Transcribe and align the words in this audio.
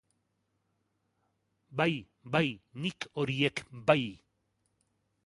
Bai, 1.81 1.93
bai, 2.37 2.43
nik 2.87 3.07
horiek 3.21 3.63
bai. 3.91 4.01